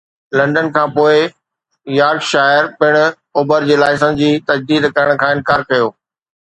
London 0.37 0.67
کان 0.75 0.87
پوء، 0.95 1.15
Yorkshire 1.97 2.63
پڻ 2.79 2.91
Uber 3.41 3.59
جي 3.69 3.75
لائسنس 3.85 4.17
جي 4.25 4.31
تجديد 4.51 4.83
ڪرڻ 4.99 5.15
کان 5.25 5.31
انڪار 5.39 5.61
ڪيو 5.71 5.87